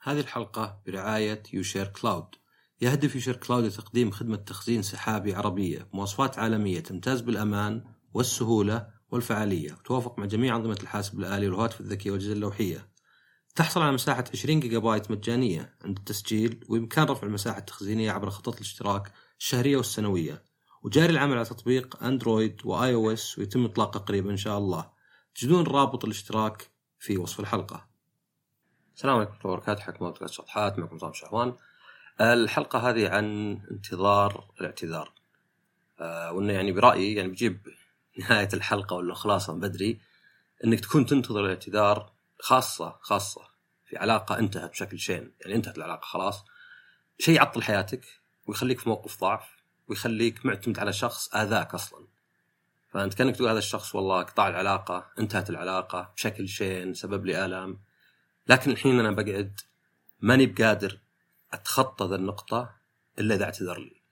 [0.00, 2.26] هذه الحلقة برعاية يوشير كلاود.
[2.80, 7.84] يهدف يوشير كلاود لتقديم خدمة تخزين سحابي عربية بمواصفات عالمية تمتاز بالأمان
[8.14, 12.88] والسهولة والفعالية وتوافق مع جميع أنظمة الحاسب الآلي والهواتف الذكية والأجهزة اللوحية.
[13.54, 18.54] تحصل على مساحة 20 جيجا بايت مجانية عند التسجيل وبإمكان رفع المساحة التخزينية عبر خطط
[18.54, 20.42] الاشتراك الشهرية والسنوية.
[20.82, 24.90] وجاري العمل على تطبيق أندرويد و iOS ويتم إطلاقه قريبا إن شاء الله.
[25.34, 27.87] تجدون رابط الاشتراك في وصف الحلقة.
[28.98, 29.88] السلام عليكم ورحمة الله وبركاته.
[29.88, 31.56] الله بودكاست شطحات معكم نظام شهوان.
[32.20, 35.12] الحلقة هذه عن انتظار الاعتذار.
[36.00, 37.60] آه وإنه يعني برأيي يعني بجيب
[38.18, 40.00] نهاية الحلقة ولا خلاصة بدري
[40.64, 43.40] إنك تكون تنتظر الاعتذار خاصة خاصة
[43.86, 45.32] في علاقة انتهت بشكل شين.
[45.40, 46.44] يعني انتهت العلاقة خلاص.
[47.18, 48.04] شيء يعطل حياتك
[48.46, 49.48] ويخليك في موقف ضعف
[49.88, 52.06] ويخليك معتمد على شخص آذاك أصلا.
[52.90, 57.87] فأنت كأنك تقول هذا الشخص والله قطع العلاقة انتهت العلاقة بشكل شين سبب لي آلام.
[58.48, 59.60] لكن الحين أنا بقعد
[60.20, 61.00] ماني بقادر
[61.52, 62.76] أتخطى ذا النقطة
[63.18, 64.02] إلا إذا اعتذر لي.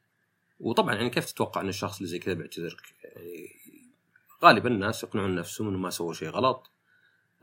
[0.61, 3.49] وطبعا يعني كيف تتوقع أن الشخص اللي زي كذا بيعتذرك؟ يعني
[4.45, 6.71] غالبا الناس يقنعون نفسهم إنه ما سووا شيء غلط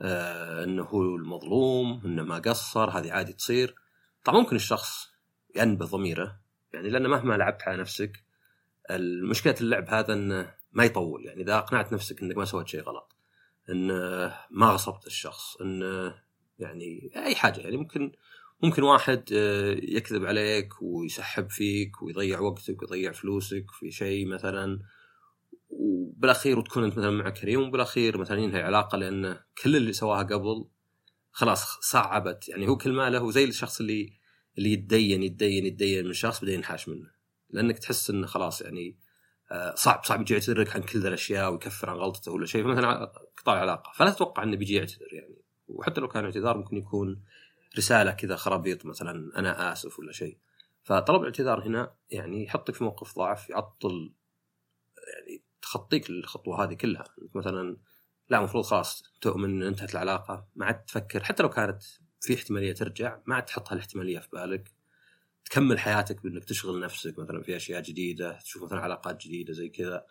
[0.02, 3.74] آه إنه هو المظلوم إنه ما قصر هذه عادي تصير.
[4.24, 5.08] طبعا ممكن الشخص
[5.56, 6.40] ينبه ضميره
[6.72, 8.24] يعني لأن مهما لعبت على نفسك
[8.90, 11.26] المشكلة اللعب هذا إنه ما يطول.
[11.26, 13.16] يعني إذا أقنعت نفسك إنك ما سويت شيء غلط
[13.70, 13.88] ان
[14.50, 15.82] ما غصبت الشخص ان
[16.58, 18.12] يعني أي حاجة يعني ممكن
[18.62, 19.24] ممكن واحد
[19.82, 24.80] يكذب عليك ويسحب فيك ويضيع وقتك ويضيع فلوسك في شيء مثلا
[25.70, 30.68] وبالأخير وتكون أنت مثلا مع كريم وبالأخير مثلا ينهي العلاقه لأن كل اللي سواها قبل
[31.32, 32.48] خلاص صعبت.
[32.48, 34.12] يعني هو كل ماله هو زي الشخص اللي
[34.58, 37.10] اللي يتدين يتدين يتدين من شخص بعدين ينحاش منه.
[37.50, 38.96] لأنك تحس إنه خلاص يعني
[39.74, 43.52] صعب صعب يجي يعتذر عن كل ذا الأشياء ويكفر عن غلطته ولا شيء فمثلا قطع
[43.52, 45.43] علاقه فلا تتوقع إنه بيجي يعتذر يعني.
[45.68, 47.22] وحتى لو كان اعتذار ممكن يكون
[47.78, 50.38] رسالة كذا خرابيط مثلا أنا آسف ولا شيء.
[50.82, 54.14] فطلب الاعتذار هنا يعني يحطك في موقف ضعف يعطل
[55.14, 57.04] يعني تخطيك الخطوه هذه كلها.
[57.34, 57.76] مثلا
[58.28, 61.24] لا المفروض خلاص تؤمن إن انتهت العلاقة ما عاد تفكر.
[61.24, 61.82] حتى لو كانت
[62.20, 64.72] في احتمالية ترجع ما عاد تحط هالاحتمالية في بالك.
[65.44, 70.06] تكمل حياتك بإنك تشغل نفسك مثلا في أشياء جديدة تشوف مثلا علاقات جديدة زي كذا.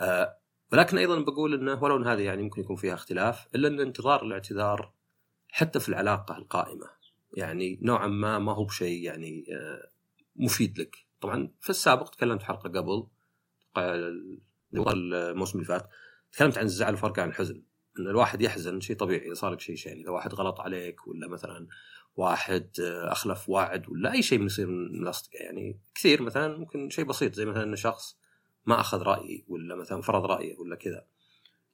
[0.00, 0.38] آه
[0.72, 4.22] ولكن أيضا بقول إنه ولو إن هذه يعني ممكن يكون فيها اختلاف إلا إن انتظار
[4.22, 4.92] الاعتذار
[5.48, 6.86] حتى في العلاقة القائمة.
[7.36, 9.88] يعني نوعا ما ما هو بشيء يعني آه
[10.36, 10.96] مفيد لك.
[11.20, 13.06] طبعا في السابق تكلمت حلقة قبل
[14.76, 15.88] الموسم اللي فات
[16.32, 17.62] تكلمت عن الزعل وفرق عن الحزن.
[17.98, 20.00] إن الواحد يحزن شيء طبيعي اذا صار لك شيء شيء.
[20.00, 21.66] إذا واحد غلط عليك ولا مثلا
[22.16, 27.04] واحد أخلف وعد ولا أي شيء من يصير من الاصدقاء يعني كثير مثلا ممكن شيء
[27.04, 28.18] بسيط زي مثلا إنه شخص
[28.66, 31.04] ما أخذ رأيي ولا مثلا فرض رأيه ولا كذا.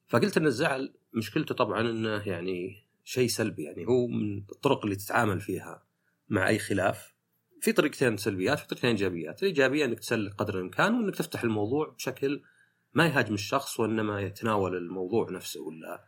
[0.07, 5.41] فقلت إن الزعل مشكلته طبعا إنه يعني شيء سلبي يعني هو من الطرق اللي تتعامل
[5.41, 5.83] فيها
[6.29, 7.13] مع أي خلاف.
[7.61, 9.43] في طريقتين سلبيات في طريقتين إيجابيات.
[9.43, 12.41] الإيجابية إنك تسلك قدر الإمكان وإنك تفتح الموضوع بشكل
[12.93, 16.03] ما يهاجم الشخص وإنما يتناول الموضوع نفسه ولا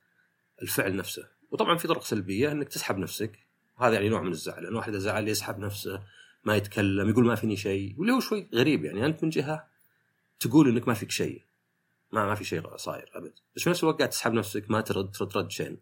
[0.61, 1.27] الفعل نفسه.
[1.51, 3.39] وطبعا في طرق سلبية إنك تسحب نفسك.
[3.77, 6.03] هذا يعني نوع من الزعل لأن واحد إذا زعل يسحب نفسه
[6.43, 9.05] ما يتكلم يقول ما فيني شيء واللي هو شوي غريب يعني.
[9.05, 9.67] أنت من جهة
[10.39, 11.43] تقول إنك ما فيك شيء.
[12.11, 13.33] ما ما في شيء صاير أبد.
[13.55, 15.79] بس في نفس الوقت قاعد تسحب نفسك ما ترد ترد رد شين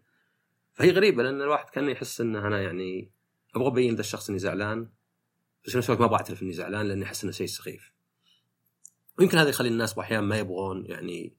[0.74, 3.10] فهي غريبة لأن الواحد كأنه يحس انه أنا يعني
[3.56, 4.88] أبغى أبين ذا الشخص إني زعلان
[5.64, 7.92] بس في نفس الوقت ما أبغى أعترف إني زعلان لأني أحس إنه شيء سخيف.
[9.18, 11.36] ويمكن هذا يخلي الناس أحيانا ما يبغون يعني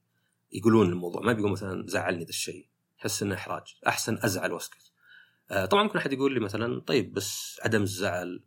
[0.52, 2.66] يقولون الموضوع ما بيقول مثلا زعلني ذا الشيء.
[3.00, 4.92] أحس إنه إحراج أحسن أزعل وأسكت.
[5.50, 8.44] آه طبعا ممكن أحد يقول لي مثلا طيب بس عدم الزعل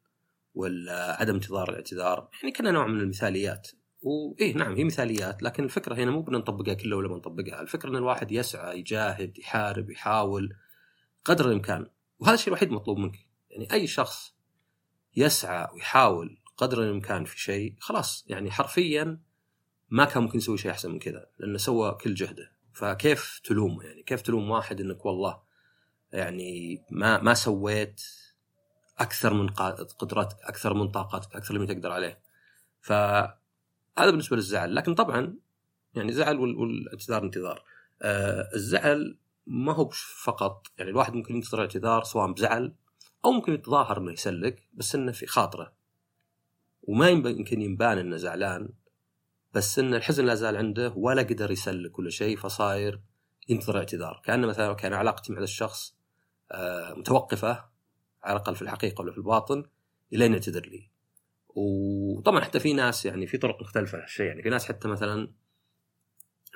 [0.53, 3.67] ولا عدم انتظار الاعتذار يعني كنا نوع من المثاليات.
[4.07, 7.95] وايه نعم هي مثاليات لكن الفكرة هنا مو بنطبقها كلها ولا ما نطبقها الفكرة إن
[7.95, 10.56] الواحد يسعى يجاهد يحارب يحاول
[11.25, 13.28] قدر الإمكان وهذا الشيء الوحيد مطلوب منك.
[13.50, 14.34] يعني أي شخص
[15.16, 19.19] يسعى ويحاول قدر الإمكان في شيء خلاص يعني حرفيا
[19.90, 22.51] ما كان ممكن يسوي شيء أحسن من كذا لأنه سوى كل جهده.
[22.73, 25.41] فكيف تلومه؟ يعني كيف تلوم واحد إنك والله
[26.13, 28.01] يعني ما ما سويت
[29.00, 29.47] أكثر من
[29.99, 32.20] قدرتك أكثر من طاقتك أكثر مما تقدر عليه؟
[33.97, 35.35] فهذا بالنسبة للزعل لكن طبعا
[35.94, 37.64] يعني زعل والاعتذار انتظار.
[38.02, 39.17] آه الزعل
[39.47, 39.90] ما هو
[40.23, 42.76] فقط يعني الواحد ممكن ينتظر اعتذار سواء بزعل
[43.26, 45.73] أو ممكن يتظاهر إنه يسلك بس إنه في خاطرة.
[46.84, 48.70] وما يمكن ينبان إنه زعلان
[49.53, 53.02] بس ان الحزن لا زال عنده ولا قدر يسلك كل شيء فصاير
[53.49, 54.22] ينتظر اعتذار.
[54.26, 55.96] كان مثلا كأن علاقتي مع الشخص
[56.97, 57.66] متوقفة
[58.23, 59.64] على الأقل في الحقيقة ولا في الباطن
[60.14, 60.97] الين يعتذر لي.
[61.58, 65.32] وطبعا حتى في ناس يعني في طرق مختلفة لهالشيء يعني في ناس حتى مثلا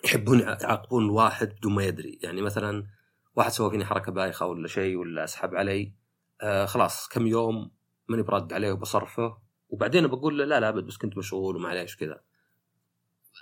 [0.06, 2.20] يحبون يعاقبون الواحد بدون ما يدري.
[2.24, 2.88] يعني مثلا
[3.36, 5.94] واحد سوى فيني حركة بايخة ولا شيء ولا أسحب علي
[6.42, 7.72] آه خلاص كم يوم
[8.08, 9.38] ماني برد عليه وبصرفه.
[9.70, 12.22] وبعدين بقول له لا لا بس كنت مشغول ومعليش كذا.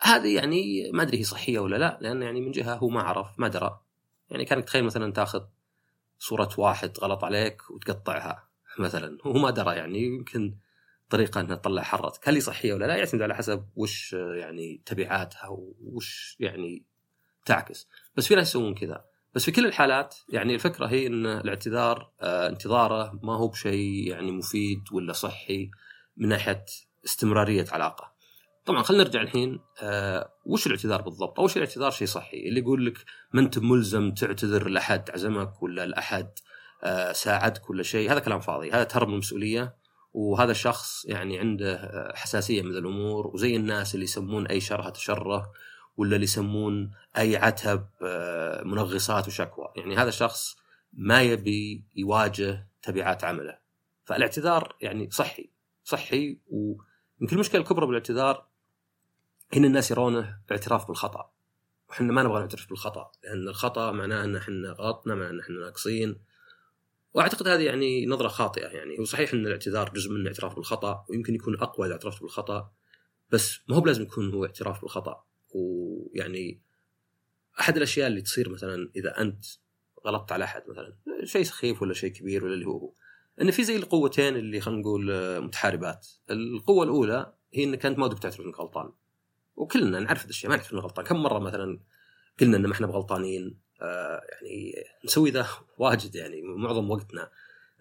[0.01, 3.39] هذه يعني ما أدري هي صحية ولا لا لأن يعني من جهة هو ما عرف
[3.39, 3.79] ما درى.
[4.29, 5.41] يعني كانك تخيل مثلا تاخذ
[6.19, 9.17] صورة واحد غلط عليك وتقطعها مثلا.
[9.23, 10.55] هو ما درى يعني يمكن
[11.09, 15.47] طريقة إنها تطلع حرتك هل هي صحية ولا لا؟ يعتمد على حسب وش يعني تبعاتها
[15.81, 16.85] وش يعني
[17.45, 17.87] تعكس.
[18.15, 19.05] بس في ناس يسوون كذا.
[19.35, 24.31] بس في كل الحالات يعني الفكرة هي إن الاعتذار آه انتظاره ما هو بشيء يعني
[24.31, 25.71] مفيد ولا صحي
[26.17, 26.65] من ناحية
[27.05, 28.13] استمرارية علاقة.
[28.65, 32.37] طبعا خلينا نرجع الحين آه وش الاعتذار بالضبط؟ أول شيء الاعتذار شيء صحي.
[32.47, 32.97] اللي يقول لك
[33.33, 36.29] ما أنت ملزم تعتذر لأحد عزمك ولا لأحد
[36.83, 38.71] آه ساعدك ولا شيء هذا كلام فاضي.
[38.71, 39.78] هذا تهرب من المسؤولية.
[40.13, 45.51] وهذا الشخص يعني عنده حساسية من الأمور وزي الناس اللي يسمون أي شره تشره
[45.97, 49.67] ولا اللي يسمون أي عتب آه، منغصات وشكوى.
[49.75, 50.57] يعني هذا الشخص
[50.93, 53.57] ما يبي يواجه تبعات عمله.
[54.05, 55.49] فالاعتذار يعني صحي
[55.83, 58.45] صحي ويمكن المشكلة الكبرى بالاعتذار
[59.57, 61.31] ان الناس يرونه اعتراف بالخطأ.
[61.89, 66.19] وحنا ما نبغى نعترف بالخطأ لأن الخطأ معناه إن إحنا غلطنا معناه إن إحنا ناقصين.
[67.13, 68.99] وأعتقد هذه يعني نظرة خاطئة يعني.
[68.99, 72.71] وصحيح إن الاعتذار جزء من الاعتراف بالخطأ ويمكن يكون أقوى إذا اعترفت بالخطأ
[73.31, 75.23] بس ما هو بلازم يكون هو اعتراف بالخطأ.
[75.49, 76.61] ويعني
[77.59, 79.45] أحد الأشياء اللي تصير مثلا إذا أنت
[80.05, 82.93] غلطت على أحد مثلا شيء سخيف ولا شيء كبير ولا اللي هو
[83.41, 86.07] إن في زي القوتين اللي خلينا نقول متحاربات.
[86.31, 88.91] القوة الأولى هي إنك أنت ما ودك تعترف إنك غلطان.
[89.55, 91.05] وكلنا نعرف هذا الشيء ما نعرف إنه غلطان.
[91.05, 91.79] كم مرة مثلا
[92.39, 94.73] قلنا ان ما إحنا بغلطانين؟ آه يعني
[95.05, 95.47] نسوي ذا
[95.77, 97.29] واجد يعني معظم وقتنا.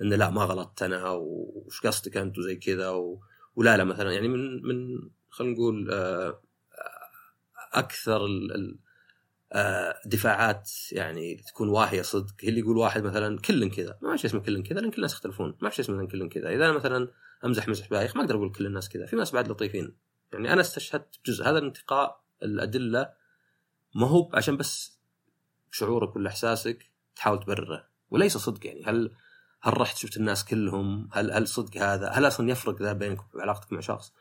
[0.02, 2.88] انه لا ما غلطت أنا وش قصدك أنت؟ وزي كذا
[3.56, 4.98] ولا لا مثلا يعني من من
[5.30, 6.40] خلينا نقول آه
[7.72, 8.28] أكثر
[10.06, 12.34] دفاعات يعني تكون واهية صدق.
[12.44, 15.58] اللي يقول واحد مثلا كلن كذا ما في اسمه كلن كذا لأن كل الناس يختلفون.
[15.60, 16.50] ما في اسمه كلن كذا.
[16.50, 17.08] إذا أنا مثلا
[17.44, 19.06] أمزح مزح بايخ ما أقدر أقول كل الناس كذا.
[19.06, 19.96] في ناس بعد لطيفين.
[20.32, 21.44] يعني أنا استشهدت بجزء.
[21.44, 23.12] هذا الانتقاء الأدلة
[23.94, 24.97] ما هو عشان بس
[25.70, 27.88] شعورك ولا إحساسك تحاول تبرره.
[28.10, 28.84] وليس صدق يعني.
[28.84, 29.10] هل
[29.62, 33.72] هل رحت شفت الناس كلهم؟ هل هل صدق هذا؟ هل أصلا يفرق ذا بينك وعلاقتك
[33.72, 34.12] مع شخص؟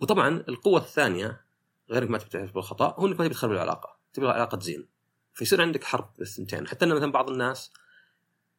[0.00, 1.44] وطبعا القوة الثانية
[1.90, 3.98] غير انك ما تبي تعترف بالخطأ هو إنك ما تبي تخرب العلاقة.
[4.12, 4.88] تبي العلاقة تزين.
[5.34, 7.72] فيصير عندك حرب بالثنتين حتى إن مثلا بعض الناس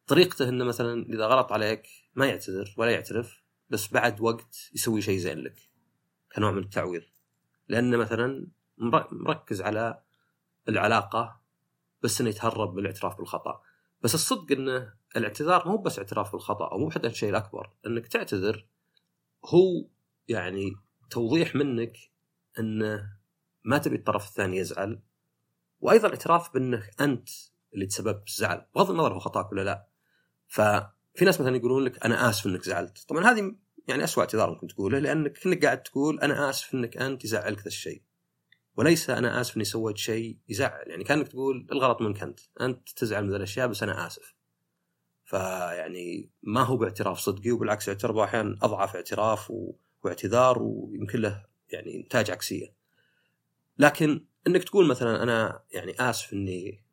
[0.07, 5.17] طريقته إنه مثلا إذا غلط عليك ما يعتذر ولا يعترف بس بعد وقت يسوي شيء
[5.17, 5.69] زين لك.
[6.35, 7.03] كنوع من التعويض.
[7.67, 8.47] لأنه مثلا
[9.11, 10.01] مركز على
[10.69, 11.41] العلاقة
[12.03, 13.61] بس إنه يتهرب بالاعتراف بالخطأ.
[14.01, 18.67] بس الصدق إنه الاعتذار مو بس اعتراف بالخطأ أو مو حتى الشيء الأكبر إنك تعتذر
[19.45, 19.87] هو
[20.27, 20.75] يعني
[21.09, 21.97] توضيح منك
[22.59, 23.19] إنه
[23.63, 25.01] ما تبي الطرف الثاني يزعل
[25.79, 27.29] وأيضا اعتراف بإنك أنت
[27.73, 29.87] اللي تسببت الزعل بغض النظر هو خطأك ولا لا.
[30.47, 33.05] ففي ناس مثلا يقولون لك أنا آسف إنك زعلت.
[33.09, 33.55] طبعا هذه
[33.87, 37.67] يعني اسوء اعتذار ممكن تقوله لأنك كأنك قاعد تقول أنا آسف إنك أنت يزعلك ذا
[37.67, 38.01] الشيء.
[38.79, 40.89] وليس أنا آسف إني سويت شيء يزعل.
[40.89, 42.39] يعني كأنك تقول الغلط منك أنت.
[42.61, 44.35] أنت تزعل من الأشياء بس أنا آسف.
[45.25, 49.53] فيعني ما هو باعتراف صدقي وبالعكس يعتبر أحيانا أضعف اعتراف
[50.03, 52.73] واعتذار ويمكن له يعني نتائج عكسية.
[53.77, 56.83] لكن إنك تقول مثلا أنا يعني آسف إني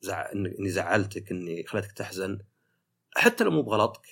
[0.00, 0.32] زع...
[0.32, 2.38] إني زعلتك إني خليتك تحزن
[3.16, 4.06] حتى لو مو بغلطك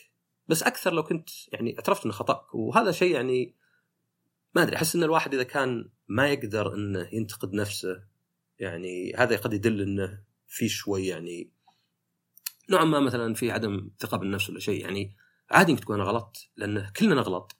[0.49, 2.55] بس أكثر لو كنت يعني اعترفت إنه خطأك.
[2.55, 3.55] وهذا شيء يعني
[4.55, 8.03] ما أدري أحس إن الواحد إذا كان ما يقدر إنه ينتقد نفسه.
[8.59, 11.51] يعني هذا قد يدل إنه في شوي يعني
[12.71, 14.83] نوعا ما مثلا في عدم ثقة بالنفس ولا شيء.
[14.85, 15.17] يعني
[15.51, 17.57] عادي إنك تكون أنا غلط لأن كلنا نغلط.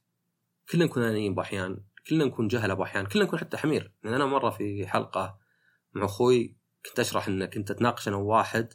[0.71, 1.85] كلنا نكون أنانيين بأحيان.
[2.09, 3.07] كلنا نكون جهلة بأحيان.
[3.07, 3.93] كلنا نكون حتى حمير.
[4.05, 5.39] يعني أنا مرة في حلقة
[5.93, 8.75] مع أخوي كنت أشرح ان كنت أتناقش أنا وواحد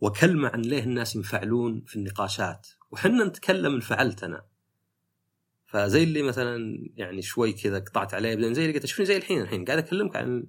[0.00, 2.68] وكلمه عن ليه الناس ينفعلون في النقاشات.
[2.90, 4.47] وحنا نتكلم انفعلت أنا.
[5.68, 9.40] فزي اللي مثلا يعني شوي كذا قطعت عليه بعدين زي اللي قلت شوفني زي الحين
[9.40, 10.46] الحين قاعد أكلمك عن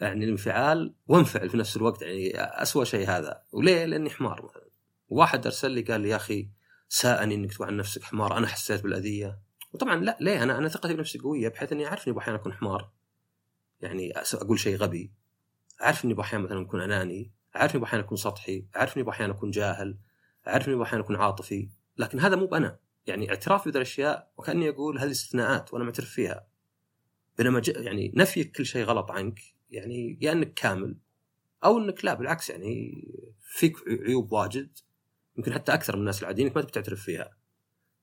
[0.00, 3.42] يعني الانفعال وانفعل في نفس الوقت يعني اسوء شيء هذا.
[3.52, 4.68] وليه؟ لأني حمار مثلا.
[5.08, 6.48] واحد أرسل لي قال لي يا أخي
[6.88, 9.38] ساءني إنك تقول عن نفسك حمار أنا حسيت بالأذية.
[9.72, 12.90] وطبعا لا ليه؟ أنا أنا ثقتي بنفسي قوية بحيث إني أعرف إني أحيانا أكون حمار.
[13.80, 15.12] يعني أقول شيء غبي.
[15.82, 17.32] أعرف إني أحيانا مثلا أكون أناني.
[17.56, 18.66] أعرف إني أحيانا أكون سطحي.
[18.76, 19.98] أعرف إني أحيانا أكون جاهل.
[20.48, 21.68] أعرف إني أحيانا أكون عاطفي.
[21.98, 22.78] لكن هذا مو بأنا.
[23.08, 26.48] يعني اعترافي بهذه الأشياء وكأني أقول هذه استثناءات وأنا معترف فيها.
[27.38, 30.96] بينما يعني نفيك كل شيء غلط عنك يعني يا إنك كامل
[31.64, 33.04] أو إنك لا بالعكس يعني
[33.42, 34.78] فيك عيوب واجد
[35.36, 37.36] يمكن حتى أكثر من الناس العاديين إنك ما تبي تعترف فيها.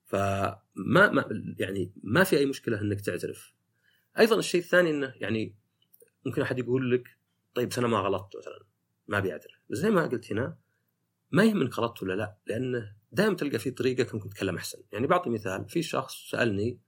[0.05, 1.25] فما ما
[1.59, 3.53] يعني ما في أي مشكلة إنك تعترف.
[4.19, 5.55] أيضا الشيء الثاني إنه يعني
[6.25, 7.17] ممكن أحد يقول لك
[7.55, 8.65] طيب أنا ما غلطت مثلا
[9.07, 10.57] ما بس زي ما قلت هنا
[11.31, 14.77] ما يهمك غلطت ولا لا؟ لأنه دائما تلقى في طريقة ممكن تتكلم أحسن.
[14.91, 16.79] يعني بعطي مثال في شخص سألني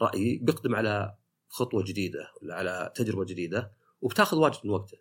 [0.00, 1.14] رأيي بيقدم على
[1.48, 4.98] خطوة جديدة ولا على تجربة جديدة وبتاخذ واجد من وقته.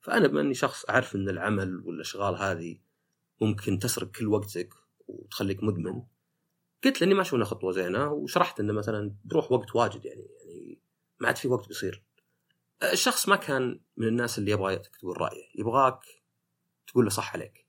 [0.00, 2.78] فأنا بما إني شخص أعرف إن العمل والأشغال هذه
[3.40, 4.74] ممكن تسرق كل وقتك
[5.08, 6.02] وتخليك مدمن
[6.84, 10.26] قلت له إني ما أشوف انها خطوة زينة وشرحت إنه مثلا بروح وقت واجد يعني
[10.44, 10.78] يعني
[11.20, 12.02] ما عاد في وقت بيصير.
[12.82, 16.00] الشخص ما كان من الناس اللي يبغى تقول رأيه يبغاك
[16.86, 17.65] تقول له صح عليك.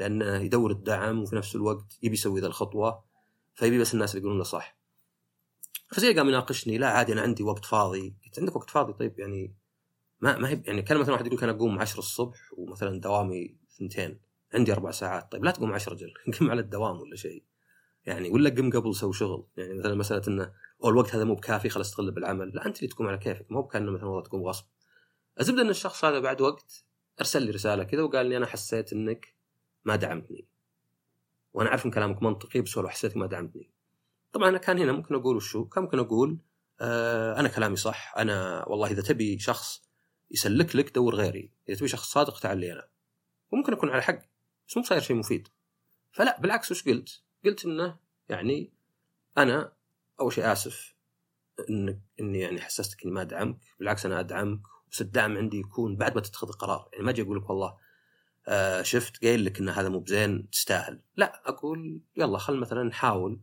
[0.00, 3.04] لأنه يدور الدعم وفي نفس الوقت يبي يسوي ذا الخطوة
[3.54, 4.76] فيبي بس الناس اللي يقولون له صح.
[5.92, 8.14] فزي قام يناقشني لا عادي أنا عندي وقت فاضي.
[8.24, 9.54] قلت عندك وقت فاضي؟ طيب يعني
[10.20, 14.20] ما ما هي يعني كان مثلا واحد يقول أنا أقوم 10 الصبح ومثلا دوامي ثنتين.
[14.54, 15.32] عندي أربع ساعات.
[15.32, 17.44] طيب لا تقوم 10 رجل قم على الدوام ولا شيء.
[18.06, 19.46] يعني ولا قم قبل سوي شغل.
[19.56, 20.52] يعني مثلا مسألة إنه
[20.84, 23.46] أو الوقت هذا مو بكافي خلاص استغله بالعمل لا أنت اللي تقوم على كيفك.
[23.50, 24.64] مو بكأنه مثلا والله تقوم غصب.
[25.40, 26.84] الزبدة إن الشخص هذا بعد وقت
[27.20, 29.35] ارسل لي رسالة كذا وقال لي أنا حسيت إنك
[29.86, 30.48] ما دعمتني.
[31.52, 33.70] وأنا عارف إن كلامك منطقي بس والله حسيتك ما دعمتني.
[34.32, 36.38] طبعا أنا كان هنا ممكن أقول وشو؟ كان ممكن أقول
[36.80, 38.14] آه أنا كلامي صح.
[38.18, 39.82] أنا والله إذا تبي شخص
[40.30, 41.52] يسلك لك دور غيري.
[41.68, 42.88] إذا تبي شخص صادق تعال لي أنا.
[43.52, 44.18] وممكن أكون على حق
[44.68, 45.48] بس مو صاير شيء مفيد.
[46.12, 48.72] فلا بالعكس وش قلت؟ قلت إنه يعني
[49.38, 49.72] أنا
[50.20, 50.94] أول شيء آسف
[51.70, 53.58] انك إني يعني حسستك إني ما أدعمك.
[53.78, 54.60] بالعكس أنا أدعمك.
[54.90, 56.88] بس الدعم عندي يكون بعد ما تتخذ القرار.
[56.92, 57.85] يعني ما أجي أقول لك والله
[58.48, 61.00] آه شفت قايل لك إن هذا مو بزين تستاهل.
[61.16, 63.40] لا أقول يلا خل مثلا نحاول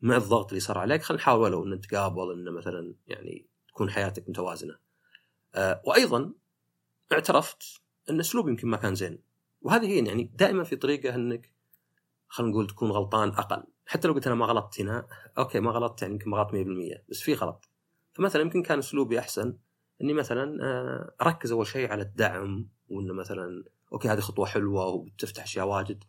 [0.00, 4.28] مع الضغط اللي صار عليك خل نحاول ولو إن نتقابل إن مثلا يعني تكون حياتك
[4.28, 4.78] متوازنة.
[5.54, 6.32] آه وأيضا
[7.12, 7.62] اعترفت
[8.10, 9.22] إن اسلوبي يمكن ما كان زين.
[9.60, 11.52] وهذه هي يعني دائما في طريقة إنك
[12.28, 13.64] خلينا نقول تكون غلطان أقل.
[13.86, 15.06] حتى لو قلت أنا ما غلطت هنا
[15.38, 17.68] okay ما غلطت يعني يمكن ما غلطت 100% بس في غلط.
[18.12, 19.58] فمثلا يمكن كان أسلوبي أحسن
[20.02, 25.42] إني مثلا آه، أركز أول شيء على الدعم وانه مثلا okay هذه خطوة حلوة وبتفتح
[25.42, 26.04] أشياء واجد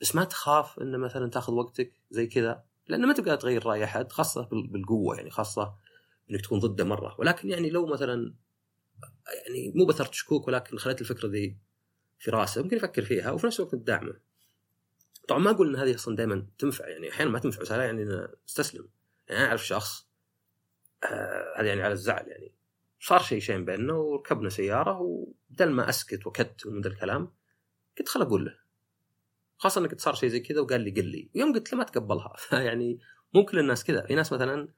[0.00, 4.12] بس ما تخاف انه مثلا تاخذ وقتك زي كذا لأنه ما تبقى تغير رأي أحد
[4.12, 5.74] خاصة بالقوة يعني خاصة
[6.30, 7.16] إنك تكون ضده مرة.
[7.18, 8.34] ولكن يعني لو مثلا
[9.26, 11.56] يعني مو بثرت شكوك ولكن خليت الفكرة ذي
[12.18, 14.14] في رأسه ممكن يفكر فيها وفي نفس الوقت تدعمه.
[15.28, 18.88] طبعا ما أقول إن هذه أصلا دائما تنفع يعني أحيانا ما تنفع بس يعني أستسلم.
[19.28, 20.06] يعني أنا أعرف شخص
[21.04, 22.55] آه هذا يعني على الزعل يعني.
[23.06, 27.32] صار شيء شيء بيننا وركبنا سيارة وبدل ما أسكت وكت من ذا الكلام
[27.98, 28.58] قلت خل أقول له.
[29.56, 31.30] خاصة إنك صار شيء زي كذا وقال لي قل لي.
[31.34, 32.32] يوم قلت له ما تقبلها.
[32.38, 33.00] فيعني
[33.34, 34.06] مو كل الناس كذا.
[34.06, 34.68] في ناس مثلا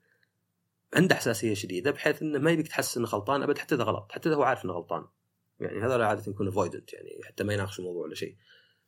[0.95, 4.29] عنده حساسية شديدة بحيث إنه ما يبيك تحس إنه غلطان أبد حتى إذا غلط حتى
[4.29, 5.07] إذا هو عارف إنه غلطان.
[5.61, 8.37] يعني هذا عادة يكون avoidant يعني حتى ما يناقش الموضوع ولا شيء.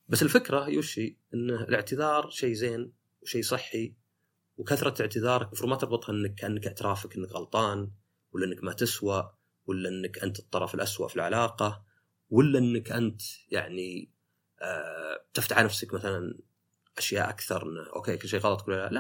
[0.08, 2.92] بس الفكرة يوشي إنه الاعتذار شيء زين
[3.22, 3.94] وشيء صحي
[4.56, 7.90] وكثرة اعتذارك المفروض ما تربطها إنك كأنك اعترافك إنك غلطان.
[8.32, 9.32] ولا إنك ما تسوى
[9.66, 11.84] ولا إنك أنت الطرف الاسوء في العلاقة
[12.30, 14.10] ولا إنك أنت يعني
[14.62, 16.38] آه تفتح على نفسك مثلا
[16.98, 18.90] أشياء أكثر إنه okay كل شيء غلط ولا لا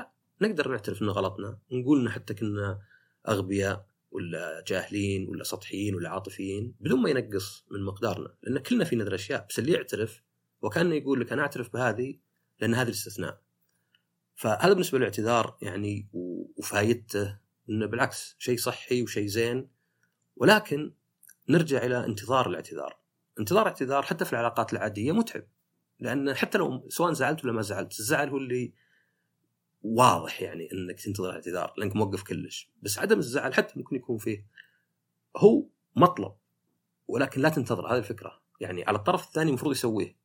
[0.40, 1.58] لا نقدر نعترف إنه غلطنا.
[1.70, 2.80] ونقول إنه حتى كنا
[3.28, 8.34] أغبياء ولا جاهلين ولا سطحيين ولا عاطفيين بدون ما ينقص من مقدارنا.
[8.42, 10.22] لأن كلنا فينا ذي الأشياء بس اللي يعترف
[10.62, 12.18] وكأنه يقول لك أنا أعترف بهذه
[12.60, 13.40] لأن هذا الاستثناء.
[14.34, 17.38] فهذا بالنسبة للاعتذار يعني وفايدته
[17.70, 19.68] إنه بالعكس شيء صحي وشيء زين.
[20.36, 20.92] ولكن
[21.48, 22.98] نرجع إلى انتظار الاعتذار.
[23.38, 25.44] انتظار الاعتذار حتى في العلاقات العادية متعب.
[26.00, 28.72] لأن حتى لو سواء زعلت ولا ما زعلت الزعل هو اللي
[29.82, 32.70] واضح يعني إنك تنتظر الاعتذار لأنك موقف كلش.
[32.82, 34.46] بس عدم الزعل حتى ممكن يكون فيه.
[35.36, 36.34] هو مطلب
[37.08, 37.86] ولكن لا تنتظر.
[37.86, 38.40] هذه الفكرة.
[38.60, 40.16] يعني على الطرف الثاني المفروض يسويه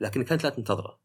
[0.00, 1.00] لكنك انت لا تنتظره.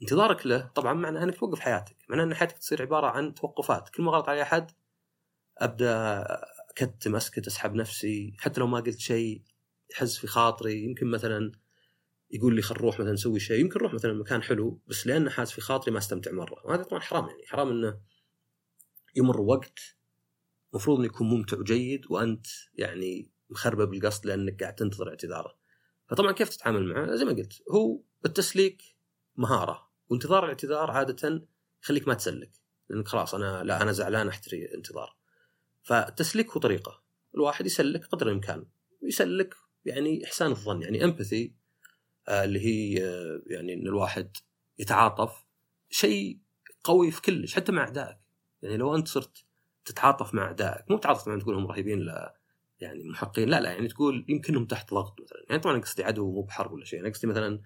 [0.00, 0.70] فانتظارك له.
[0.74, 1.96] طبعا معناه أنك توقف حياتك.
[2.08, 3.88] معناه أن حياتك تصير عبارة عن توقفات.
[3.88, 4.70] كل ما غلط علي أحد
[5.58, 6.24] أبدأ
[6.70, 8.34] أكتم أسكت أسحب نفسي.
[8.38, 9.42] حتى لو ما قلت شيء
[9.90, 10.84] يحز في خاطري.
[10.84, 11.52] يمكن مثلا
[12.30, 13.60] يقول لي خل نروح مثلا نسوي شيء.
[13.60, 16.66] يمكن نروح مثلا مكان حلو بس لأنه حاس في خاطري ما أستمتع مرة.
[16.66, 17.46] وهذا طبعا حرام يعني.
[17.46, 18.00] حرام إنه
[19.16, 19.78] يمر وقت
[20.72, 25.58] المفروض إنه يكون ممتع وجيد وأنت يعني مخربة بالقصد لأنك قاعد تنتظر اعتذاره.
[26.08, 28.82] فطبعا كيف تتعامل معه؟ زي ما قلت هو التسليك
[29.36, 29.89] مهارة.
[30.10, 31.46] وانتظار الاعتذار عادة
[31.82, 32.50] يخليك ما تسلك
[32.88, 35.16] لانك خلاص أنا لا أنا زعلان أحتري انتظار.
[35.82, 37.02] فالتسليك هو طريقة
[37.34, 38.66] الواحد يسلك قدر الإمكان.
[39.02, 41.54] يسلك يعني إحسان الظن يعني امباثي
[42.28, 44.36] آه اللي هي آه يعني إن الواحد
[44.78, 45.44] يتعاطف
[45.90, 46.38] شيء
[46.84, 48.18] قوي في كلش حتى مع أعدائك.
[48.62, 49.44] يعني لو أنت صرت
[49.84, 52.40] تتعاطف مع أعدائك مو تتعاطف معهم تقول هم رهيبين لا
[52.80, 55.44] يعني محقين لا لا يعني تقول يمكنهم تحت ضغط مثلا.
[55.48, 57.60] يعني طبعا قصدي عدو مو بحرب ولا شيء أنا قصدي مثلا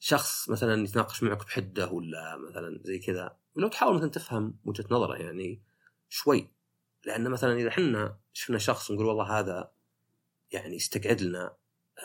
[0.00, 5.16] شخص مثلا يتناقش معك بحدة ولا مثلا زي كذا ولو تحاول مثلا تفهم وجهة نظره
[5.16, 5.62] يعني
[6.08, 6.50] شوي.
[7.06, 9.72] لأن مثلا إذا إحنا شفنا شخص ونقول والله هذا
[10.52, 11.56] يعني يستقعد لنا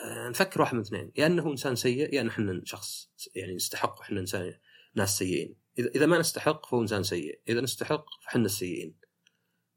[0.04, 1.12] آه، نفكر واحد من اثنين.
[1.16, 4.54] يا إنه إنسان سيء يا ان إحنا شخص يعني نستحق إحنا إنسان
[4.94, 5.56] ناس سيئين.
[5.78, 8.94] إذا إذا ما نستحق فهو إنسان سيء إذا نستحق فاحنا السيئين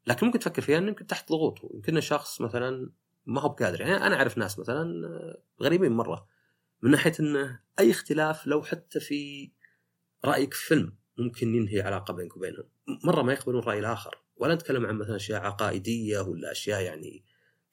[0.06, 1.58] لكن ممكن تفكر فيها إنه يمكن تحت ضغوط.
[1.74, 2.90] يمكن شخص مثلا
[3.26, 3.80] ما هو بقادر.
[3.80, 6.28] يعني أنا أعرف ناس مثلا آه، غريبين مرة.
[6.82, 9.50] من ناحية انه أي اختلاف لو حتى في
[10.24, 12.64] رايك في فيلم ممكن ينهي علاقة بينك وبينهم
[13.04, 17.24] مرة ما يقبلون رأي الآخر ولا نتكلم عن مثلا أشياء عقائدية ولا أشياء يعني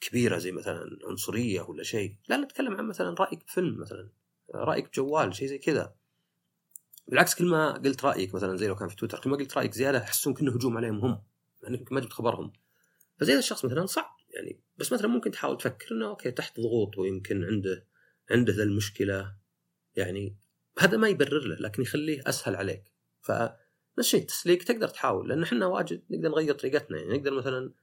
[0.02, 2.16] كبيرة زي مثلا عنصرية ولا شيء.
[2.30, 4.10] لا نتكلم عن مثلا رأيك بفيلم مثلا
[4.56, 5.96] رأيك بجوال شيء زي كذا.
[7.08, 9.74] بالعكس كل ما قلت رأيك مثلا زي لو كان في تويتر كل ما قلت رأيك
[9.74, 11.22] زيادة يحسون كأنه هجوم عليهم هم
[11.64, 12.54] يعني ما جبت خبرهم.
[13.20, 17.44] فزي الشخص مثلا صعب يعني بس مثلا ممكن تحاول تفكر إنه أوكي تحت ضغوط ويمكن
[17.44, 17.86] عنده
[18.32, 19.36] عنده ذا المشكلة
[19.96, 20.38] يعني
[20.80, 22.94] هذا ما يبرر له لكن يخليه أسهل عليك.
[23.22, 23.60] فنفس
[24.00, 27.74] الشيء التسليك تقدر تحاول لأن إحنا واجد نقدر نغير طريقتنا يعني نقدر مثلا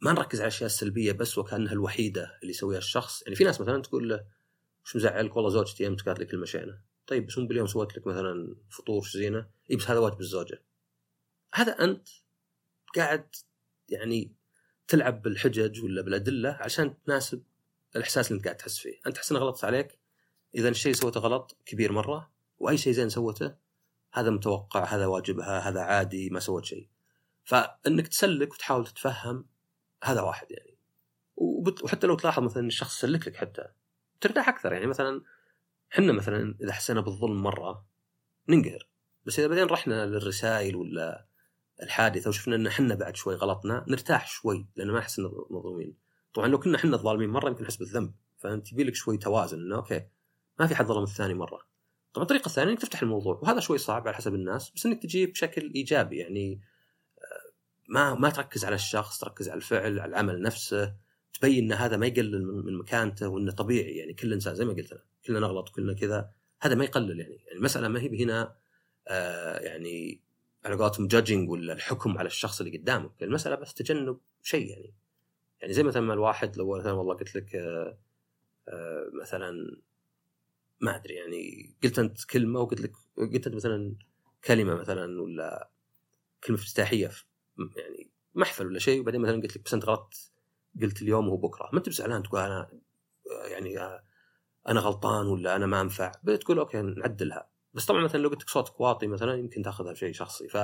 [0.00, 3.22] ما نركز على الأشياء السلبية بس وكأنها الوحيدة اللي يسويها الشخص.
[3.22, 4.26] يعني في ناس مثلا تقول له
[4.84, 8.06] وش مزعلك والله زوجتي امس قالت لي كلمه شينه طيب بس مو باليوم سويت لك
[8.06, 10.62] مثلا فطور زينة؟ اي بس هذا واجب الزوجة.
[11.54, 12.08] هذا أنت
[12.96, 13.36] قاعد
[13.88, 14.32] يعني
[14.88, 17.42] تلعب بالحجج ولا بالأدلة عشان تناسب
[17.96, 19.98] الإحساس اللي أنت قاعد تحس فيه، أنت تحس إنه غلطت عليك؟
[20.54, 23.54] إذا الشيء سويته غلط كبير مرة وأي شيء زين سوته
[24.12, 26.88] هذا متوقع هذا واجبها هذا عادي ما سوت شيء.
[27.44, 29.46] فإنك تسلك وتحاول تتفهم
[30.04, 30.78] هذا واحد يعني.
[31.36, 33.64] وحتى لو تلاحظ مثلا الشخص سلك لك حتى
[34.20, 34.86] ترتاح أكثر يعني.
[34.86, 35.22] مثلا
[35.92, 37.86] إحنا مثلا إذا حسينا بالظلم مرة
[38.48, 38.88] ننقهر.
[39.24, 41.26] بس إذا بعدين رحنا للرسائل ولا
[41.82, 45.18] الحادثة وشفنا إن إحنا بعد شوي غلطنا نرتاح شوي لأن ما نحس
[45.50, 46.03] مظلومين.
[46.34, 49.76] طبعا لو كنا إحنا الظالمين مرة يمكن نحس بالذنب فانت يبي لك شوي توازن إنه
[49.76, 50.06] أوكي
[50.60, 51.60] ما في حد ظلم الثاني مرة.
[52.14, 55.32] طبعا الطريقة الثانية إنك تفتح الموضوع وهذا شوي صعب على حسب الناس بس إنك تجيب
[55.32, 56.60] بشكل إيجابي يعني
[57.18, 57.52] آه،
[57.88, 60.94] ما ما تركز على الشخص تركز على الفعل على العمل نفسه
[61.32, 64.92] تبين إن هذا ما يقلل من مكانته وإنه طبيعي يعني كل إنسان زي ما قلت
[64.92, 68.56] أنا كلنا نغلط كلنا كذا هذا ما يقلل يعني, يعني المساله ما هي هنا
[69.08, 70.20] آه يعني
[70.64, 74.94] على قولتهم ولا الحكم على الشخص اللي قدامك المسألة بس تجنب شيء يعني.
[75.64, 77.98] يعني زي مثلا ما الواحد لو مثلا والله قلت لك آه
[78.68, 79.76] آه مثلا
[80.80, 83.96] ما أدري يعني قلت أنت كلمة وقلت لك قلت أنت مثلا
[84.44, 85.70] كلمة مثلا ولا
[86.44, 87.10] كلمة افتتاحية
[87.76, 90.32] يعني محفل ولا شيء وبعدين مثلا قلت لك بس أنت غلطت
[90.82, 92.70] قلت اليوم وبكره ما أنت بزعلان تقول أنا
[93.50, 93.78] يعني
[94.68, 97.48] أنا غلطان ولا أنا ما أنفع؟ بتقول أوكي نعدلها.
[97.74, 100.48] بس طبعا مثلا لو قلت لك صوتك واطي مثلا يمكن تاخذها بشيء شخصي.
[100.48, 100.56] ف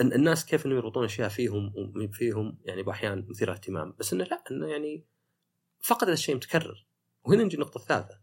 [0.00, 1.72] الناس كيف إنهم يربطون أشياء فيهم
[2.12, 3.96] فيهم يعني بأحيان مثيرة اهتمام.
[3.98, 5.06] بس إنه لا إنه يعني
[5.80, 6.86] فقد هذا الشيء متكرر.
[7.24, 8.20] وهنا نجي النقطه الثالثة.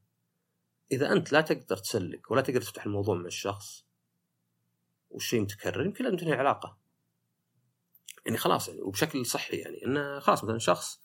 [0.92, 3.86] إذا أنت لا تقدر تسلك ولا تقدر تفتح الموضوع مع الشخص
[5.10, 6.80] والشيء متكرر يمكن لازم تنهي العلاقة.
[8.26, 11.02] يعني خلاص يعني وبشكل صحي يعني انه خلاص مثلا شخص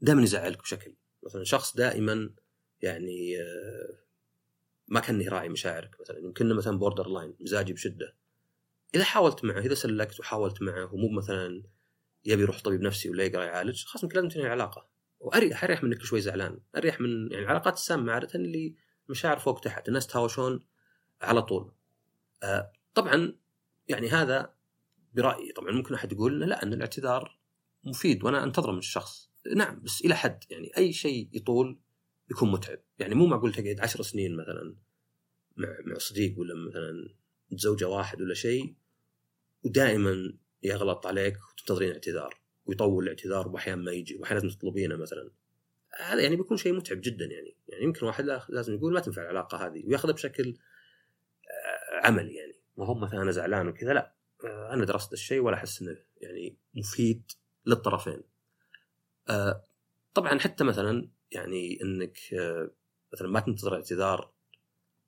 [0.00, 0.96] دائما يزعلك بشكل.
[1.22, 2.34] مثلا شخص دائما
[2.82, 3.98] يعني آه،
[4.88, 6.18] ما كان يراعي مشاعرك مثلا.
[6.18, 8.16] يمكن مثلا borderline مزاجي بشدة.
[8.94, 11.62] إذا حاولت معه إذا سلكت وحاولت معه ومو مثلا
[12.24, 14.88] يبي يروح طبيب نفسي ولا يقرأ يعالج خلاص يمكن لازم تنهي العلاقة.
[15.20, 16.60] واريح أريح من إنك شوي زعلان.
[16.76, 18.74] أريح من يعني العلاقات السامة عادة اللي
[19.08, 20.66] مشاعر فوق تحت الناس تهاوشون
[21.22, 21.72] على طول.
[22.42, 23.36] آه طبعا
[23.88, 24.54] يعني هذا
[25.14, 25.52] برأيي.
[25.52, 27.38] طبعا ممكن أحد يقول لا إن الاعتذار
[27.84, 29.30] مفيد وأنا أنتظره من الشخص.
[29.56, 31.80] نعم بس إلى حد يعني أي شيء يطول
[32.30, 32.78] يكون متعب.
[32.98, 34.76] يعني مو معقول تقعد عشر سنين مثلا
[35.56, 37.14] مع مع صديق ولا مثلا
[37.50, 38.74] متزوجه واحد ولا شيء
[39.64, 45.30] ودائما يغلط عليك وتنتظرين اعتذار ويطول الاعتذار واحيانا ما يجي واحيانا تطلبينه مثلا.
[45.98, 49.66] هذا يعني بيكون شيء متعب جدا يعني يعني يمكن واحد لازم يقول ما تنفع العلاقة
[49.66, 50.56] هذه ويأخذها بشكل
[51.50, 52.54] آه، عملي يعني.
[52.76, 56.56] ما هو مثلا أنا زعلان وكذا لا آه، أنا درست الشيء ولا أحس إنه يعني
[56.74, 57.32] مفيد
[57.66, 58.22] للطرفين.
[59.28, 59.64] آه،
[60.14, 62.18] طبعا حتى مثلا يعني إنك
[63.12, 64.32] مثلا ما تنتظر اعتذار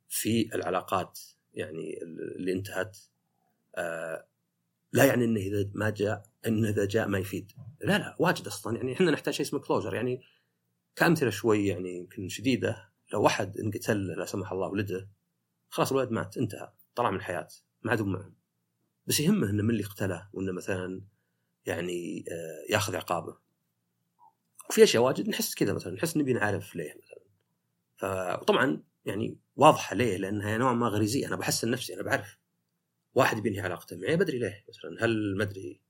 [0.09, 1.21] في العلاقات
[1.55, 2.03] يعني
[2.37, 2.99] اللي انتهت
[3.75, 4.27] آه،
[4.93, 7.53] لا يعني إنه إذا ما جاء إنه إذا جاء ما يفيد.
[7.81, 8.77] لا لا واجد أصلا.
[8.77, 10.23] يعني إحنا نحتاج شيء اسمه كلوجر يعني
[10.97, 15.09] كأمثلة شوي يعني يمكن شديدة لو واحد انقتل لا سمح الله ولده
[15.69, 17.49] خلاص الولد مات انتهى طلع من الحياة
[17.83, 18.35] ما عاد معهم
[19.07, 21.03] بس يهمه إنه من اللي اقتله وإنه مثلا
[21.67, 22.25] يعني
[22.71, 23.39] ياخذ عقابه.
[24.71, 27.21] وفي أشياء واجد نحس كذا مثلا نحس نبي نعرف ليه مثلا.
[27.97, 32.39] فطبعا يعني واضحة ليه؟ لأنها نوعا ما غريزيه أنا بحسن نفسي أنا بعرف.
[33.15, 35.81] واحد بينهي علاقته معي بدري ليه؟ مثلا هل ما أدري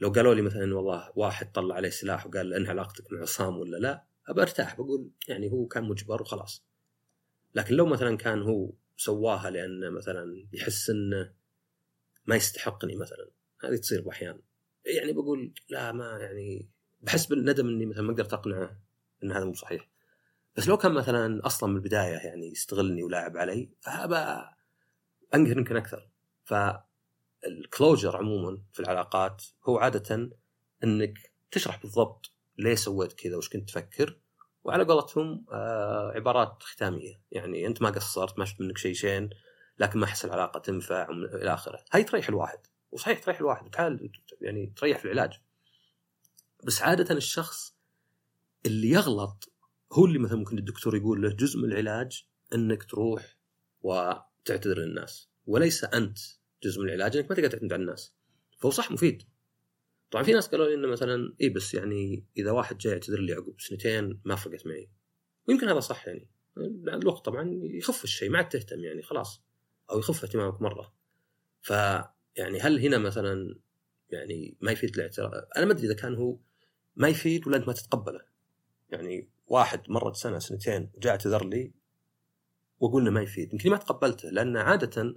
[0.00, 3.76] لو قالوا لي مثلا والله واحد طلع عليه سلاح وقال أنهي علاقتك مع عصام ولا
[3.76, 6.64] لا أبى أرتاح بقول يعني هو كان مجبر وخلاص.
[7.54, 11.32] لكن لو مثلا كان هو سواها لأنه مثلا يحس إنه
[12.26, 13.30] ما يستحقني مثلا
[13.64, 14.40] هذه تصير بأحيان.
[14.86, 16.68] يعني بقول لا ما يعني
[17.00, 18.80] بحس بالندم إني مثلا ما قدرت أقنعه
[19.24, 19.93] إن هذا مو صحيح.
[20.56, 24.44] بس لو كان مثلا أصلا من البداية يعني يستغلني ولاعب علي فابى
[25.34, 26.10] انقهر يمكن أكثر.
[26.44, 30.30] فالكلوجر عموما في العلاقات هو عادة
[30.84, 34.18] إنك تشرح بالضبط ليه سويت كذا وش كنت تفكر
[34.64, 37.20] وعلى قولتهم آه عبارات ختامية.
[37.30, 39.30] يعني أنت ما قصرت ما شفت منك شيء شين
[39.78, 41.84] لكن ما احس العلاقة تنفع إلى آخره.
[41.92, 42.58] هاي تريح الواحد.
[42.92, 43.70] وصحيح تريح الواحد.
[43.70, 45.40] بحال يعني تريح في العلاج.
[46.64, 47.76] بس عادة الشخص
[48.66, 49.53] اللي يغلط
[49.92, 53.38] هو اللي مثلا ممكن الدكتور يقول له جزء من العلاج إنك تروح
[53.82, 56.18] وتعتذر للناس وليس أنت
[56.62, 58.14] جزء من العلاج إنك ما تقدر تعتمد على الناس.
[58.58, 59.22] فهو صح مفيد.
[60.10, 63.32] طبعا في ناس قالوا لي إنه مثلا اي بس يعني إذا واحد جاي يعتذر لي
[63.32, 64.90] عقب سنتين ما فرقت معي.
[65.48, 66.28] ويمكن هذا صح يعني.
[66.56, 69.42] بعد الوقت طبعا يخف الشيء ما عاد تهتم يعني خلاص
[69.90, 70.94] أو يخف اهتمامك مرة.
[71.62, 71.70] ف
[72.36, 73.58] يعني هل هنا مثلا
[74.10, 76.38] يعني ما يفيد الاعتراف؟ أنا ما أدري إذا كان هو
[76.96, 78.20] ما يفيد ولا أنت ما تتقبله.
[78.90, 81.72] يعني واحد مرت سنة سنتين وجاء اعتذر لي
[82.80, 83.52] وقلنا ما يفيد.
[83.52, 85.14] يمكن ما تقبلته لأن عادة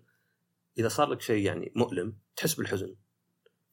[0.78, 2.96] إذا صار لك شيء يعني مؤلم تحس بالحزن.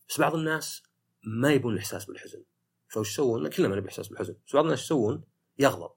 [0.09, 0.83] بس بعض الناس
[1.25, 2.45] ما يبون الإحساس بالحزن.
[2.89, 4.37] فوش يسوون؟ كلنا ما نبي إحساس بالحزن.
[4.47, 5.25] بس بعض الناس يسوون؟
[5.59, 5.91] يغضب.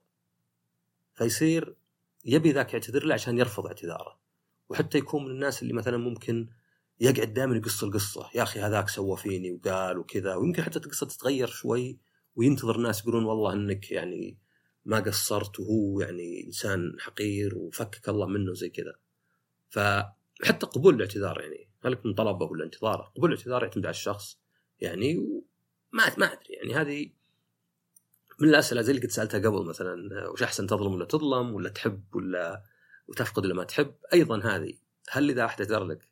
[1.14, 1.76] فيصير
[2.24, 4.18] يبي ذاك يعتذر له عشان يرفض اعتذاره.
[4.68, 6.48] وحتى يكون من الناس اللي مثلا ممكن
[7.00, 8.30] يقعد دائما يقص القصة.
[8.34, 10.34] يا أخي هذاك سوى فيني وقال وكذا.
[10.34, 11.98] ويمكن حتى القصة تتغير شوي
[12.36, 14.38] وينتظر الناس يقولون والله إنك يعني
[14.88, 18.94] ما قصرت وهو يعني إنسان حقير وفكك الله منه زي كذا.
[19.68, 23.12] فحتى قبول الاعتذار يعني هل من طلبه ولا انتظاره.
[23.16, 24.38] قبول الاعتذار يعتمد على الشخص
[24.80, 25.14] يعني
[25.92, 27.10] ما ما أدري يعني هذه
[28.40, 32.14] من الأسئلة زي اللي كنت سألتها قبل مثلا وش أحسن تظلم ولا تظلم ولا تحب
[32.14, 32.62] ولا
[33.08, 33.94] وتفقد ولا ما تحب.
[34.12, 34.74] أيضا هذه
[35.10, 36.08] هل إذا أحد اعتذر لك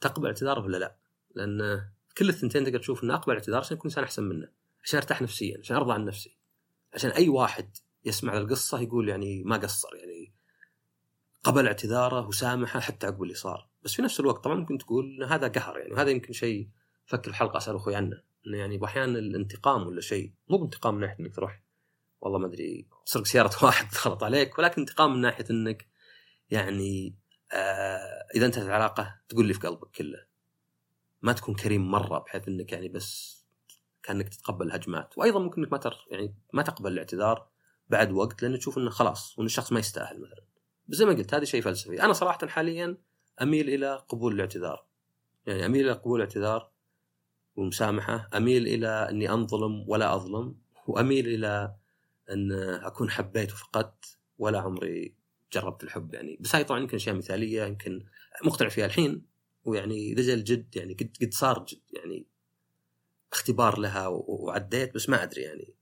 [0.00, 0.96] تقبل اعتذاره ولا لا؟
[1.34, 4.48] لأن كل الثنتين تقدر تشوف انه أقبل اعتذار عشان اكون إنسان أحسن منه
[4.84, 6.36] عشان أرتاح نفسيا عشان أرضى عن نفسي.
[6.94, 10.32] عشان أي واحد يسمع القصة يقول يعني ما قصر يعني
[11.44, 13.68] قبل اعتذاره وسامحه حتى عقب اللي صار.
[13.82, 16.68] بس في نفس الوقت طبعا ممكن تقول هذا قهر يعني وهذا يمكن شيء
[17.06, 21.20] فكر الحلقة أسأل أخوي عنه إنه يعني أحيانا الانتقام ولا شيء مو بانتقام من ناحية
[21.20, 21.62] إنك تروح
[22.20, 25.88] والله ما أدري تسرق سيارة واحد خلط عليك ولكن انتقام من ناحية إنك
[26.50, 27.16] يعني
[27.52, 30.26] آه إذا انتهت العلاقة تقول لي في قلبك كله.
[31.22, 33.43] ما تكون كريم مرة بحيث إنك يعني بس
[34.04, 35.18] كأنك تتقبل الهجمات.
[35.18, 37.48] وأيضا ممكن إنك ما تر يعني ما تقبل الاعتذار
[37.88, 40.44] بعد وقت لأن تشوف إنه خلاص وإن الشخص ما يستاهل مثلا.
[40.88, 42.02] زي ما قلت هذا شيء فلسفي.
[42.02, 42.96] أنا صراحة حاليا
[43.42, 44.86] أميل إلى قبول الاعتذار.
[45.46, 46.70] يعني أميل إلى قبول الاعتذار
[47.56, 48.30] والمسامحة.
[48.36, 50.56] أميل إلى إني أنظلم ولا أظلم.
[50.86, 51.74] وأميل إلى
[52.30, 55.14] إن أكون حبيت وفقدت ولا عمري
[55.52, 56.14] جربت الحب.
[56.14, 58.04] يعني بس هاي طبعا يمكن أشياء مثالية يمكن
[58.44, 59.26] مقتنع فيها الحين.
[59.64, 61.80] ويعني إذا جاء الجد يعني قد قد صار جد.
[61.92, 62.26] يعني
[63.34, 65.74] اختبار لها وعديت بس ما أدري يعني.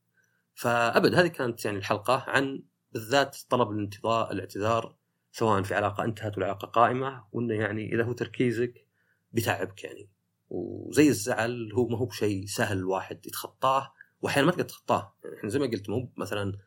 [0.55, 2.63] فأبد هذه كانت يعني الحلقة عن
[2.93, 4.97] بالذات طلب الانتظار الاعتذار
[5.33, 8.87] سواء في علاقة انتهت ولا علاقة قائمة وإنه يعني إذا هو تركيزك
[9.33, 10.09] بتعبك يعني.
[10.51, 15.17] وزي الزعل هو ما هو بشيء سهل الواحد يتخطاه واحيانا ما تقدر تتخطاه.
[15.25, 16.59] يعني إحنا زي ما قلت مو مثلا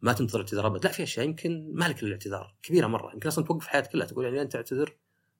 [0.00, 3.12] ما تنتظر اعتذار أبد لا في أشياء يمكن مالك للاعتذار كبيرة مرة.
[3.12, 4.96] يمكن أصلا توقف حياتك كلها تقول يعني أنت تعتذر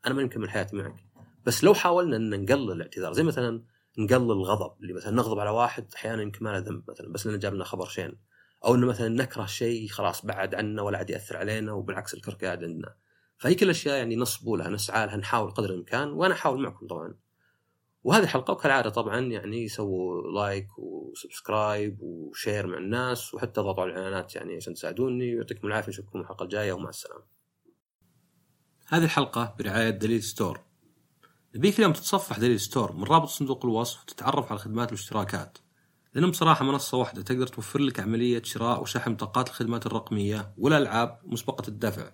[0.06, 1.04] أنا ما يمكن حياتي معك.
[1.46, 3.64] بس لو حاولنا إن نقلل الاعتذار زي مثلا
[3.98, 7.38] نقلل الغضب اللي مثلا نغضب على واحد أحيانا يمكن ما له ذنب مثلا بس لأنه
[7.38, 8.18] جاب لنا خبر شين.
[8.64, 12.64] أو إنه مثلا نكره شيء خلاص بعد عنا ولا عاد يأثر علينا وبالعكس الكره قاعد
[12.64, 12.94] عندنا.
[13.38, 17.14] فهي كل الأشياء يعني نصبوا لها نسعى لها نحاول قدر الإمكان وأنا أحاول معكم طبعا.
[18.04, 23.82] وهذه الحلقة وكالعادة طبعا يعني سووا like و subscribe و share مع الناس وحتى ضغطوا
[23.82, 27.24] على الإعلانات يعني عشان تساعدوني ويعطيكم العافية نشوفكم الحلقة الجاية ومع السلامة.
[28.86, 30.60] هذه الحلقة برعاية دليل ستور.
[31.54, 35.58] نبيك اليوم تتصفح دليل ستور من رابط صندوق الوصف وتتعرف على الخدمات والاشتراكات
[36.14, 41.68] لأنهم بصراحة منصة واحدة تقدر توفر لك عملية شراء وشحن بطاقات الخدمات الرقمية والألعاب مسبقة
[41.68, 42.10] الدفع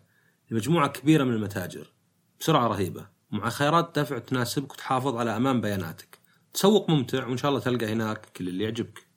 [0.51, 1.93] لمجموعة كبيرة من المتاجر.
[2.41, 3.09] بسرعة رهيبة.
[3.31, 6.19] مع خيارات دفع تناسبك وتحافظ على أمان بياناتك.
[6.55, 9.08] تسوق ممتع وإن شاء الله تلقى هناك كل اللي يعجبك.